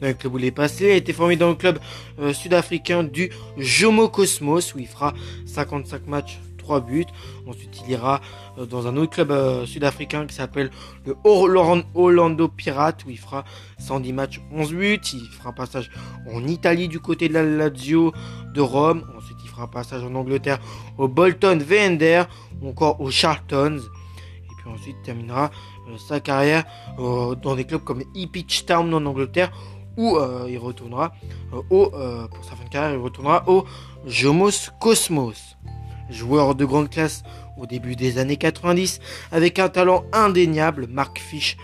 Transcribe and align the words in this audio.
dans 0.00 0.08
le 0.08 0.14
club 0.14 0.34
où 0.34 0.38
il 0.38 0.44
est 0.44 0.50
passé. 0.50 0.86
Il 0.86 0.90
a 0.92 0.96
été 0.96 1.12
formé 1.12 1.36
dans 1.36 1.48
le 1.48 1.54
club 1.54 1.78
euh, 2.18 2.32
sud-africain 2.32 3.04
du 3.04 3.30
Jomo 3.56 4.08
Cosmos 4.08 4.74
où 4.74 4.78
il 4.78 4.86
fera 4.86 5.14
55 5.46 6.06
matchs, 6.06 6.40
3 6.58 6.80
buts. 6.80 7.06
Ensuite, 7.46 7.80
il 7.84 7.92
ira 7.92 8.20
euh, 8.58 8.66
dans 8.66 8.86
un 8.86 8.96
autre 8.96 9.12
club 9.12 9.30
euh, 9.30 9.66
sud-africain 9.66 10.26
qui 10.26 10.34
s'appelle 10.34 10.70
le 11.04 11.16
Orlando 11.24 12.48
Pirates 12.48 13.04
où 13.06 13.10
il 13.10 13.18
fera 13.18 13.44
110 13.78 14.12
matchs, 14.12 14.40
11 14.52 14.72
buts. 14.72 15.00
Il 15.12 15.28
fera 15.28 15.50
un 15.50 15.54
passage 15.54 15.90
en 16.32 16.46
Italie 16.46 16.88
du 16.88 17.00
côté 17.00 17.28
de 17.28 17.34
la 17.34 17.42
Lazio 17.42 18.12
de 18.54 18.60
Rome. 18.60 19.04
Ensuite, 19.16 19.38
il 19.42 19.48
fera 19.48 19.64
un 19.64 19.68
passage 19.68 20.02
en 20.02 20.14
Angleterre 20.14 20.58
au 20.98 21.08
Bolton 21.08 21.58
Veender 21.58 22.24
ou 22.60 22.68
encore 22.68 23.00
au 23.00 23.10
Charlton. 23.10 23.78
Et 23.78 24.62
puis 24.62 24.70
ensuite, 24.70 24.96
il 24.98 25.04
terminera 25.04 25.50
sa 26.08 26.18
carrière 26.18 26.64
dans 26.98 27.54
des 27.54 27.64
clubs 27.64 27.84
comme 27.84 28.02
Ipswich 28.16 28.66
Town 28.66 28.92
en 28.92 29.06
Angleterre 29.06 29.52
où 29.96 30.16
euh, 30.16 30.46
il 30.48 30.58
retournera 30.58 31.14
euh, 31.52 31.62
au, 31.70 31.90
euh, 31.94 32.26
pour 32.28 32.44
sa 32.44 32.56
fin 32.56 32.64
de 32.64 32.68
carrière, 32.68 32.92
il 32.92 33.02
retournera 33.02 33.44
au 33.48 33.64
Jomos 34.06 34.70
Cosmos. 34.80 35.56
Joueur 36.10 36.54
de 36.54 36.64
grande 36.64 36.90
classe 36.90 37.24
au 37.58 37.66
début 37.66 37.96
des 37.96 38.18
années 38.18 38.36
90, 38.36 39.00
avec 39.32 39.58
un 39.58 39.68
talent 39.68 40.04
indéniable, 40.12 40.86
Mark 40.88 41.18
Fish 41.18 41.56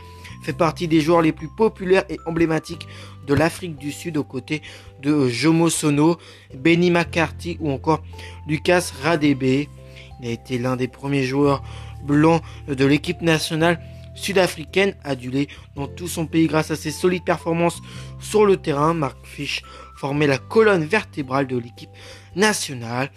fait 0.42 0.52
partie 0.52 0.88
des 0.88 1.00
joueurs 1.00 1.22
les 1.22 1.32
plus 1.32 1.48
populaires 1.48 2.04
et 2.08 2.18
emblématiques 2.26 2.88
de 3.26 3.34
l'Afrique 3.34 3.76
du 3.76 3.92
Sud 3.92 4.16
aux 4.16 4.24
côtés 4.24 4.60
de 5.00 5.28
Jomo 5.28 5.70
Sono, 5.70 6.18
Benny 6.54 6.90
McCarthy 6.90 7.56
ou 7.60 7.70
encore 7.70 8.02
Lucas 8.48 8.90
Radebe. 9.02 9.68
Il 10.20 10.28
a 10.28 10.30
été 10.30 10.58
l'un 10.58 10.76
des 10.76 10.88
premiers 10.88 11.22
joueurs 11.22 11.62
blancs 12.04 12.42
de 12.66 12.84
l'équipe 12.84 13.22
nationale 13.22 13.80
sud-africaine, 14.14 14.94
adulée 15.04 15.48
dans 15.76 15.86
tout 15.86 16.08
son 16.08 16.26
pays 16.26 16.46
grâce 16.46 16.70
à 16.70 16.76
ses 16.76 16.90
solides 16.90 17.24
performances 17.24 17.80
sur 18.20 18.44
le 18.44 18.56
terrain. 18.56 18.94
Mark 18.94 19.18
Fish 19.24 19.62
formait 19.96 20.26
la 20.26 20.38
colonne 20.38 20.84
vertébrale 20.84 21.46
de 21.46 21.56
l'équipe 21.56 21.90
nationale 22.36 23.10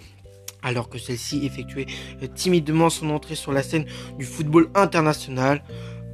alors 0.66 0.90
que 0.90 0.98
celle-ci 0.98 1.46
effectuait 1.46 1.86
timidement 2.34 2.90
son 2.90 3.12
entrée 3.12 3.36
sur 3.36 3.52
la 3.52 3.62
scène 3.62 3.86
du 4.18 4.26
football 4.26 4.70
international. 4.74 5.64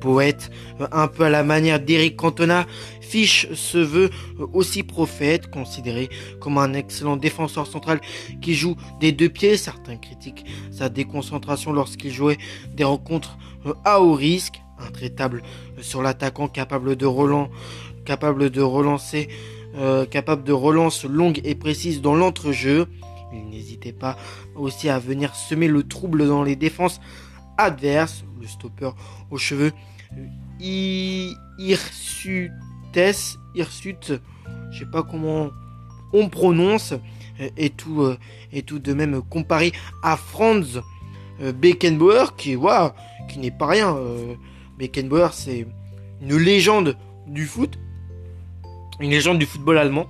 Poète, 0.02 0.50
un 0.92 1.08
peu 1.08 1.26
à 1.26 1.30
la 1.30 1.44
manière 1.44 1.80
d'Eric 1.80 2.18
Cantona, 2.18 2.66
Fish 3.02 3.48
se 3.54 3.78
veut 3.78 4.10
aussi 4.52 4.82
prophète, 4.82 5.48
considéré 5.52 6.10
comme 6.40 6.58
un 6.58 6.74
excellent 6.74 7.18
défenseur 7.18 7.68
central 7.68 8.02
qui 8.42 8.56
joue 8.56 8.76
des 9.00 9.12
deux 9.12 9.30
pieds. 9.30 9.58
Certains 9.58 9.98
critiquent 9.98 10.44
sa 10.72 10.90
déconcentration 10.90 11.72
lorsqu'il 11.72 12.12
jouait 12.12 12.40
des 12.74 12.84
rencontres 12.84 13.38
à 13.86 14.02
haut 14.02 14.14
risque 14.14 14.60
intraitable 14.82 15.44
sur 15.80 16.02
l'attaquant 16.02 16.48
capable 16.48 16.96
de 16.96 17.06
relan, 17.06 17.50
capable 18.06 18.50
de 18.50 18.62
relancer, 18.62 19.30
euh, 19.76 20.06
capable 20.06 20.44
de 20.44 20.54
relance 20.54 21.06
longue 21.06 21.42
et 21.44 21.56
précise 21.56 22.02
dans 22.02 22.16
l'entrejeu. 22.16 22.88
Il 23.34 23.50
n'hésitait 23.50 23.94
pas 23.94 24.18
aussi 24.56 24.90
à 24.90 25.00
venir 25.00 25.36
semer 25.36 25.68
le 25.68 25.84
trouble 25.84 26.28
dans 26.28 26.44
les 26.44 26.56
défenses 26.56 27.00
adverses. 27.58 28.26
Le 28.40 28.48
stopper 28.48 28.90
aux 29.30 29.38
cheveux 29.38 29.72
Hirsutes, 31.60 32.52
Hirsute, 33.56 34.14
je 34.72 34.80
sais 34.80 34.92
pas 34.92 35.04
comment 35.04 35.50
on 36.12 36.28
prononce, 36.28 36.94
et 37.58 37.70
tout, 37.70 38.02
euh, 38.02 38.18
et 38.52 38.64
tout 38.64 38.80
de 38.80 38.94
même 38.94 39.22
comparé 39.22 39.72
à 40.04 40.18
Franz 40.18 40.80
euh, 41.42 41.52
Beckenbauer 41.52 42.36
qui, 42.38 42.58
qui 43.30 43.40
n'est 43.40 43.52
pas 43.52 43.68
rien. 43.68 43.98
Beckenbauer, 44.82 45.30
c'est 45.34 45.68
une 46.22 46.38
légende 46.38 46.98
du 47.28 47.46
foot, 47.46 47.78
une 49.00 49.12
légende 49.12 49.38
du 49.38 49.46
football 49.46 49.78
allemand. 49.78 50.08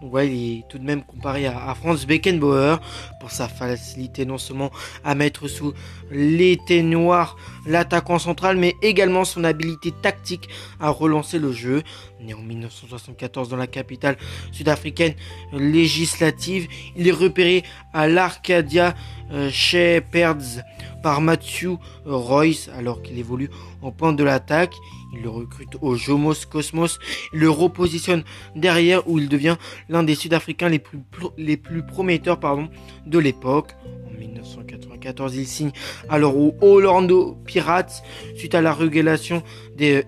Donc 0.00 0.12
ouais, 0.14 0.28
il 0.28 0.58
est 0.58 0.68
tout 0.68 0.78
de 0.78 0.84
même 0.84 1.04
comparé 1.04 1.46
à, 1.46 1.72
Franz 1.76 2.04
Beckenbauer 2.04 2.78
pour 3.20 3.30
sa 3.30 3.46
facilité 3.46 4.26
non 4.26 4.38
seulement 4.38 4.72
à 5.04 5.14
mettre 5.14 5.46
sous 5.46 5.72
l'été 6.10 6.82
noir 6.82 7.36
l'attaquant 7.66 8.18
central, 8.18 8.56
mais 8.56 8.76
également 8.82 9.24
son 9.24 9.44
habilité 9.44 9.92
tactique 9.92 10.48
à 10.80 10.90
relancer 10.90 11.38
le 11.38 11.52
jeu. 11.52 11.82
Né 12.20 12.34
en 12.34 12.42
1974 12.42 13.48
dans 13.48 13.56
la 13.56 13.66
capitale 13.66 14.16
sud-africaine 14.52 15.14
législative, 15.52 16.68
il 16.96 17.08
est 17.08 17.12
repéré 17.12 17.64
à 17.92 18.08
l'Arcadia 18.08 18.94
euh, 19.32 19.50
Shepherds 19.50 20.62
par 21.02 21.20
Matthew 21.20 21.78
Royce 22.04 22.70
alors 22.76 23.02
qu'il 23.02 23.18
évolue 23.18 23.50
en 23.82 23.90
pointe 23.90 24.16
de 24.16 24.24
l'attaque. 24.24 24.74
Il 25.12 25.22
le 25.22 25.28
recrute 25.28 25.76
au 25.82 25.94
Jomos 25.94 26.46
Cosmos, 26.48 26.98
il 27.34 27.40
le 27.40 27.50
repositionne 27.50 28.24
derrière 28.56 29.06
où 29.08 29.18
il 29.18 29.28
devient 29.28 29.56
l'un 29.90 30.02
des 30.02 30.14
Sud-Africains 30.14 30.70
les 30.70 30.78
plus, 30.78 31.82
prometteurs 31.82 32.38
de 33.06 33.18
l'époque. 33.18 33.72
En 34.08 34.18
1994, 34.18 35.36
il 35.36 35.46
signe 35.46 35.72
alors 36.08 36.36
au 36.36 36.54
Orlando 36.62 37.36
Pirates 37.52 38.02
suite 38.34 38.54
à 38.54 38.62
la 38.62 38.72
régulation 38.72 39.42
des 39.76 40.04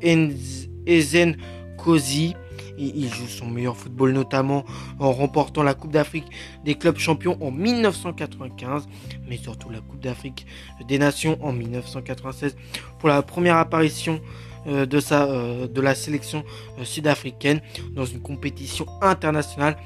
Ezen 0.86 1.36
Kosi 1.76 2.34
il 2.76 3.08
joue 3.08 3.28
son 3.28 3.46
meilleur 3.46 3.76
football 3.76 4.12
notamment 4.12 4.64
en 4.98 5.12
remportant 5.12 5.62
la 5.62 5.74
Coupe 5.74 5.92
d'Afrique 5.92 6.26
des 6.64 6.74
clubs 6.74 6.98
champions 6.98 7.38
en 7.40 7.52
1995, 7.52 8.88
mais 9.28 9.36
surtout 9.36 9.70
la 9.70 9.80
Coupe 9.80 10.00
d'Afrique 10.00 10.44
des 10.88 10.98
Nations 10.98 11.38
en 11.40 11.52
1996 11.52 12.56
pour 12.98 13.08
la 13.08 13.22
première 13.22 13.58
apparition 13.58 14.20
euh, 14.66 14.86
de, 14.86 14.98
sa, 14.98 15.24
euh, 15.24 15.68
de 15.68 15.80
la 15.80 15.94
sélection 15.94 16.42
euh, 16.80 16.84
sud-africaine 16.84 17.60
dans 17.92 18.06
une 18.06 18.20
compétition 18.20 18.86
internationale 19.02 19.76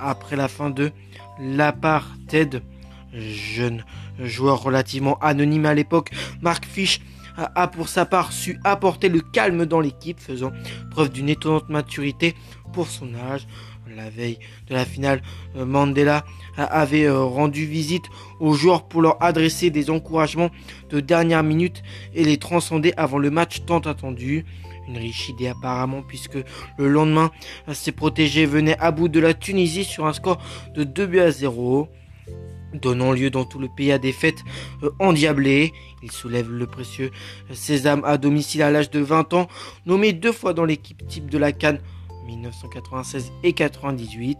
après 0.00 0.34
la 0.34 0.48
fin 0.48 0.70
de 0.70 0.90
l'apartheid. 1.38 2.62
Jeune 3.14 3.84
joueur 4.18 4.62
relativement 4.62 5.18
anonyme 5.20 5.66
à 5.66 5.74
l'époque, 5.74 6.10
Mark 6.42 6.64
Fish 6.64 7.00
a 7.36 7.68
pour 7.68 7.88
sa 7.88 8.06
part 8.06 8.32
su 8.32 8.58
apporter 8.64 9.08
le 9.08 9.20
calme 9.20 9.66
dans 9.66 9.80
l'équipe, 9.80 10.20
faisant 10.20 10.52
preuve 10.90 11.10
d'une 11.10 11.28
étonnante 11.28 11.68
maturité 11.68 12.34
pour 12.72 12.88
son 12.88 13.14
âge. 13.14 13.46
La 13.94 14.08
veille 14.08 14.38
de 14.68 14.74
la 14.74 14.84
finale, 14.84 15.22
euh, 15.56 15.66
Mandela 15.66 16.24
avait 16.56 17.04
euh, 17.04 17.22
rendu 17.22 17.66
visite 17.66 18.04
aux 18.40 18.54
joueurs 18.54 18.88
pour 18.88 19.02
leur 19.02 19.22
adresser 19.22 19.70
des 19.70 19.90
encouragements 19.90 20.50
de 20.88 21.00
dernière 21.00 21.42
minute 21.42 21.82
et 22.14 22.24
les 22.24 22.38
transcender 22.38 22.94
avant 22.96 23.18
le 23.18 23.30
match 23.30 23.64
tant 23.66 23.80
attendu. 23.80 24.46
Une 24.88 24.96
riche 24.98 25.28
idée 25.28 25.48
apparemment 25.48 26.02
puisque 26.02 26.38
le 26.78 26.88
lendemain, 26.88 27.30
ses 27.72 27.92
protégés 27.92 28.46
venaient 28.46 28.78
à 28.78 28.90
bout 28.90 29.08
de 29.08 29.20
la 29.20 29.34
Tunisie 29.34 29.84
sur 29.84 30.06
un 30.06 30.12
score 30.12 30.38
de 30.74 30.84
2 30.84 31.06
buts 31.06 31.20
à 31.20 31.30
0. 31.30 31.88
Donnant 32.74 33.12
lieu 33.12 33.30
dans 33.30 33.44
tout 33.44 33.58
le 33.58 33.68
pays 33.68 33.92
à 33.92 33.98
des 33.98 34.12
fêtes 34.12 34.44
euh, 34.82 34.90
endiablées. 34.98 35.72
Il 36.02 36.10
soulève 36.10 36.50
le 36.50 36.66
précieux 36.66 37.10
Sésame 37.52 38.04
à 38.04 38.18
domicile 38.18 38.62
à 38.62 38.70
l'âge 38.70 38.90
de 38.90 39.00
20 39.00 39.34
ans, 39.34 39.48
nommé 39.86 40.12
deux 40.12 40.32
fois 40.32 40.52
dans 40.52 40.64
l'équipe 40.64 41.06
type 41.06 41.30
de 41.30 41.38
la 41.38 41.52
Cannes 41.52 41.80
1996 42.26 43.32
et 43.42 43.52
98. 43.52 44.38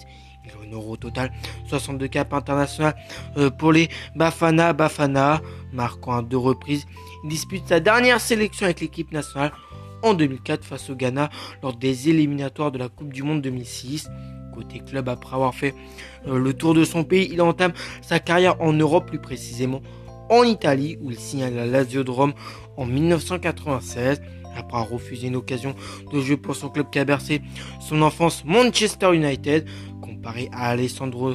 Il 0.66 0.74
aura 0.74 0.88
au 0.88 0.96
total 0.96 1.32
62 1.68 2.08
caps 2.08 2.32
internationaux 2.34 2.90
euh, 3.36 3.50
pour 3.50 3.72
les 3.72 3.88
Bafana 4.14 4.72
Bafana, 4.72 5.40
marquant 5.72 6.18
à 6.18 6.22
deux 6.22 6.36
reprises. 6.36 6.86
Il 7.24 7.30
dispute 7.30 7.66
sa 7.66 7.80
dernière 7.80 8.20
sélection 8.20 8.66
avec 8.66 8.80
l'équipe 8.80 9.10
nationale 9.12 9.52
en 10.02 10.12
2004 10.12 10.64
face 10.64 10.90
au 10.90 10.94
Ghana 10.94 11.30
lors 11.62 11.74
des 11.74 12.10
éliminatoires 12.10 12.70
de 12.70 12.78
la 12.78 12.88
Coupe 12.88 13.12
du 13.12 13.22
Monde 13.22 13.40
2006. 13.40 14.08
Côté 14.54 14.80
club, 14.80 15.08
après 15.08 15.34
avoir 15.34 15.54
fait 15.54 15.74
euh, 16.26 16.38
le 16.38 16.54
tour 16.54 16.74
de 16.74 16.84
son 16.84 17.04
pays, 17.04 17.28
il 17.32 17.42
entame 17.42 17.72
sa 18.02 18.20
carrière 18.20 18.60
en 18.60 18.72
Europe, 18.72 19.06
plus 19.06 19.18
précisément 19.18 19.82
en 20.30 20.44
Italie, 20.44 20.96
où 21.02 21.10
il 21.10 21.18
signe 21.18 21.42
à 21.42 21.50
la 21.50 21.66
Lazio 21.66 22.04
de 22.04 22.10
Rome 22.10 22.34
en 22.76 22.86
1996. 22.86 24.22
Après 24.56 24.76
avoir 24.76 24.88
refusé 24.88 25.26
une 25.26 25.36
occasion 25.36 25.74
de 26.12 26.20
jeu 26.20 26.36
pour 26.36 26.54
son 26.54 26.68
club 26.68 26.88
qui 26.90 27.00
a 27.00 27.04
bercé 27.04 27.42
son 27.80 28.02
enfance, 28.02 28.44
Manchester 28.44 29.12
United, 29.12 29.66
comparé 30.00 30.48
à 30.52 30.68
Alessandro, 30.68 31.34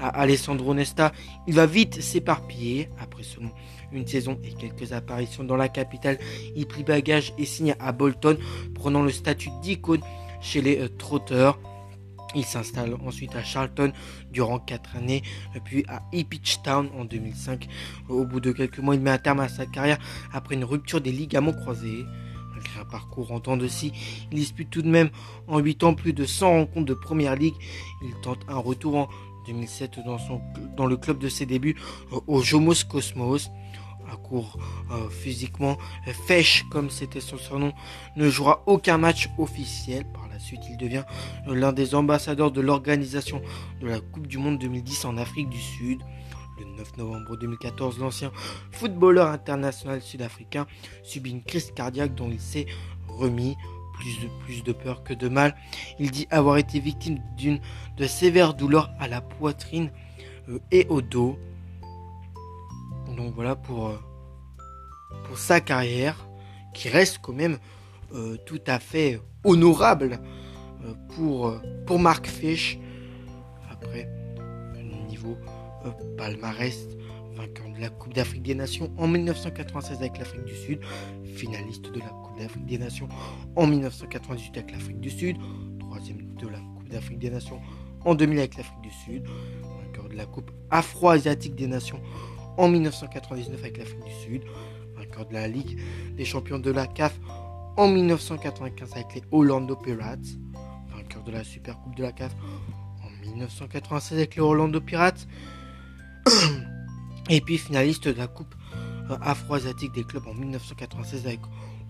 à 0.00 0.08
Alessandro 0.08 0.74
Nesta, 0.74 1.12
il 1.46 1.54
va 1.54 1.66
vite 1.66 2.02
s'éparpiller. 2.02 2.88
Après 2.98 3.22
seulement 3.22 3.52
une 3.92 4.06
saison 4.06 4.38
et 4.44 4.52
quelques 4.52 4.92
apparitions 4.92 5.44
dans 5.44 5.56
la 5.56 5.68
capitale, 5.68 6.18
il 6.56 6.66
prit 6.66 6.82
bagage 6.82 7.32
et 7.38 7.44
signe 7.44 7.74
à 7.78 7.92
Bolton, 7.92 8.36
prenant 8.74 9.02
le 9.02 9.10
statut 9.10 9.50
d'icône 9.62 10.00
chez 10.40 10.60
les 10.60 10.80
euh, 10.80 10.88
Trotters. 10.88 11.58
Il 12.36 12.44
s'installe 12.44 12.94
ensuite 13.06 13.34
à 13.34 13.42
Charlton 13.42 13.92
durant 14.30 14.58
4 14.58 14.96
années, 14.96 15.22
puis 15.64 15.84
à 15.88 16.02
Ipswich 16.12 16.62
Town 16.62 16.90
en 16.98 17.06
2005. 17.06 17.66
Au 18.10 18.26
bout 18.26 18.40
de 18.40 18.52
quelques 18.52 18.78
mois, 18.78 18.94
il 18.94 19.00
met 19.00 19.10
un 19.10 19.18
terme 19.18 19.40
à 19.40 19.48
sa 19.48 19.64
carrière 19.64 19.98
après 20.32 20.54
une 20.54 20.64
rupture 20.64 21.00
des 21.00 21.12
ligaments 21.12 21.54
croisés. 21.54 22.04
Malgré 22.52 22.80
un 22.80 22.84
parcours 22.84 23.32
en 23.32 23.40
temps 23.40 23.56
de 23.56 23.66
scie, 23.66 23.92
il 24.30 24.38
dispute 24.38 24.68
tout 24.68 24.82
de 24.82 24.88
même 24.88 25.08
en 25.48 25.58
8 25.58 25.84
ans 25.84 25.94
plus 25.94 26.12
de 26.12 26.26
100 26.26 26.50
rencontres 26.50 26.86
de 26.86 26.94
Première 26.94 27.36
Ligue. 27.36 27.56
Il 28.02 28.14
tente 28.20 28.40
un 28.48 28.58
retour 28.58 28.96
en 28.96 29.08
2007 29.46 30.00
dans, 30.04 30.18
dans 30.76 30.86
le 30.86 30.96
club 30.98 31.18
de 31.18 31.30
ses 31.30 31.46
débuts 31.46 31.76
au 32.26 32.42
Jomos 32.42 32.84
Cosmos 32.88 33.50
court 34.14 34.58
euh, 34.92 35.08
physiquement, 35.08 35.76
Fesh, 36.26 36.64
comme 36.70 36.90
c'était 36.90 37.20
son 37.20 37.38
surnom, 37.38 37.72
ne 38.14 38.30
jouera 38.30 38.62
aucun 38.66 38.98
match 38.98 39.28
officiel. 39.38 40.04
Par 40.12 40.28
la 40.28 40.38
suite, 40.38 40.60
il 40.70 40.76
devient 40.76 41.04
l'un 41.46 41.72
des 41.72 41.96
ambassadeurs 41.96 42.52
de 42.52 42.60
l'organisation 42.60 43.42
de 43.80 43.88
la 43.88 43.98
Coupe 43.98 44.28
du 44.28 44.38
Monde 44.38 44.58
2010 44.58 45.04
en 45.06 45.16
Afrique 45.16 45.48
du 45.48 45.60
Sud. 45.60 46.00
Le 46.58 46.64
9 46.78 46.96
novembre 46.96 47.36
2014, 47.36 47.98
l'ancien 47.98 48.30
footballeur 48.70 49.28
international 49.28 50.00
sud-africain 50.00 50.66
subit 51.02 51.30
une 51.30 51.42
crise 51.42 51.72
cardiaque 51.72 52.14
dont 52.14 52.30
il 52.30 52.40
s'est 52.40 52.66
remis. 53.08 53.56
Plus 54.44 54.62
de, 54.62 54.72
peur 54.72 55.02
que 55.02 55.14
de 55.14 55.26
mal. 55.26 55.56
Il 55.98 56.10
dit 56.10 56.26
avoir 56.30 56.58
été 56.58 56.80
victime 56.80 57.18
d'une 57.38 57.60
de 57.96 58.06
sévères 58.06 58.52
douleurs 58.52 58.90
à 59.00 59.08
la 59.08 59.22
poitrine 59.22 59.90
euh, 60.50 60.58
et 60.70 60.86
au 60.90 61.00
dos. 61.00 61.38
Donc 63.16 63.34
voilà 63.34 63.56
pour, 63.56 63.88
euh, 63.88 63.98
pour 65.24 65.38
sa 65.38 65.60
carrière, 65.60 66.28
qui 66.74 66.88
reste 66.88 67.18
quand 67.22 67.32
même 67.32 67.58
euh, 68.14 68.36
tout 68.44 68.60
à 68.66 68.78
fait 68.78 69.20
honorable 69.44 70.20
euh, 70.84 70.92
pour, 71.14 71.54
pour 71.86 71.98
Mark 71.98 72.26
Fish. 72.26 72.78
Après, 73.70 74.08
niveau 75.08 75.36
palmarès, 76.18 76.76
vainqueur 77.36 77.70
de 77.70 77.80
la 77.80 77.88
Coupe 77.90 78.12
d'Afrique 78.12 78.42
des 78.42 78.54
Nations 78.54 78.90
en 78.98 79.06
1996 79.06 79.98
avec 79.98 80.18
l'Afrique 80.18 80.44
du 80.44 80.54
Sud, 80.54 80.80
finaliste 81.24 81.92
de 81.92 82.00
la 82.00 82.08
Coupe 82.08 82.38
d'Afrique 82.38 82.66
des 82.66 82.78
Nations 82.78 83.08
en 83.54 83.66
1998 83.66 84.56
avec 84.58 84.72
l'Afrique 84.72 85.00
du 85.00 85.10
Sud, 85.10 85.36
troisième 85.78 86.34
de 86.34 86.48
la 86.48 86.58
Coupe 86.58 86.88
d'Afrique 86.88 87.18
des 87.18 87.30
Nations 87.30 87.60
en 88.04 88.14
2000 88.14 88.38
avec 88.38 88.56
l'Afrique 88.56 88.80
du 88.82 88.90
Sud, 88.90 89.24
vainqueur 89.62 90.08
de 90.08 90.14
la 90.16 90.26
Coupe 90.26 90.50
Afro-Asiatique 90.70 91.54
des 91.54 91.66
Nations 91.66 92.00
en 92.56 92.68
1999 92.68 93.60
avec 93.60 93.78
l'Afrique 93.78 94.04
du 94.04 94.12
Sud, 94.24 94.42
vainqueur 94.96 95.26
de 95.26 95.34
la 95.34 95.48
Ligue 95.48 95.78
des 96.16 96.24
champions 96.24 96.58
de 96.58 96.70
la 96.70 96.86
CAF 96.86 97.18
en 97.76 97.88
1995 97.88 98.92
avec 98.92 99.14
les 99.14 99.22
Orlando 99.30 99.76
Pirates, 99.76 100.26
vainqueur 100.94 101.22
de 101.24 101.32
la 101.32 101.44
Super 101.44 101.78
Coupe 101.80 101.96
de 101.96 102.02
la 102.02 102.12
CAF 102.12 102.34
en 103.04 103.26
1996 103.26 104.18
avec 104.18 104.36
les 104.36 104.42
Orlando 104.42 104.80
Pirates, 104.80 105.26
et 107.30 107.40
puis 107.40 107.58
finaliste 107.58 108.08
de 108.08 108.18
la 108.18 108.26
Coupe 108.26 108.54
euh, 109.10 109.16
afro-asiatique 109.20 109.92
des 109.92 110.04
clubs 110.04 110.26
en 110.26 110.34
1996 110.34 111.26
avec 111.26 111.40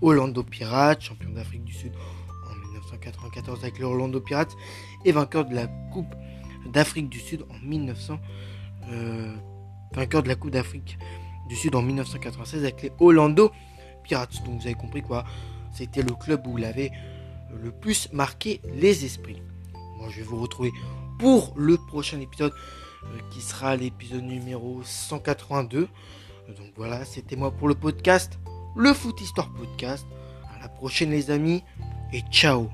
Orlando 0.02 0.42
Pirates, 0.42 1.02
champion 1.02 1.30
d'Afrique 1.30 1.64
du 1.64 1.72
Sud 1.72 1.92
en 2.50 2.54
1994 2.66 3.60
avec 3.62 3.78
les 3.78 3.84
Orlando 3.84 4.20
Pirates, 4.20 4.56
et 5.04 5.12
vainqueur 5.12 5.44
de 5.44 5.54
la 5.54 5.68
Coupe 5.92 6.14
d'Afrique 6.72 7.08
du 7.08 7.20
Sud 7.20 7.44
en 7.48 7.58
1900 7.66 8.18
vainqueur 9.92 10.22
de 10.22 10.28
la 10.28 10.34
Coupe 10.34 10.50
d'Afrique 10.50 10.98
du 11.48 11.56
Sud 11.56 11.74
en 11.74 11.82
1996 11.82 12.62
avec 12.62 12.82
les 12.82 12.92
Orlando 12.98 13.52
Pirates. 14.02 14.42
Donc 14.44 14.60
vous 14.60 14.66
avez 14.66 14.74
compris 14.74 15.02
quoi, 15.02 15.24
c'était 15.72 16.02
le 16.02 16.12
club 16.12 16.46
où 16.46 16.58
il 16.58 16.64
avait 16.64 16.90
le 17.62 17.70
plus 17.70 18.12
marqué 18.12 18.60
les 18.74 19.04
esprits. 19.04 19.42
Moi 19.98 20.08
je 20.10 20.18
vais 20.18 20.26
vous 20.26 20.40
retrouver 20.40 20.72
pour 21.18 21.54
le 21.56 21.76
prochain 21.76 22.20
épisode 22.20 22.52
euh, 23.04 23.18
qui 23.30 23.40
sera 23.40 23.76
l'épisode 23.76 24.24
numéro 24.24 24.82
182. 24.84 25.88
Donc 26.48 26.72
voilà, 26.76 27.04
c'était 27.04 27.36
moi 27.36 27.50
pour 27.50 27.68
le 27.68 27.74
podcast, 27.74 28.38
le 28.76 28.92
Foot 28.92 29.20
Histoire 29.20 29.52
Podcast. 29.52 30.06
À 30.54 30.60
la 30.60 30.68
prochaine 30.68 31.10
les 31.10 31.30
amis 31.30 31.62
et 32.12 32.22
ciao. 32.30 32.68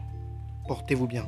Portez-vous 0.67 1.06
bien. 1.06 1.26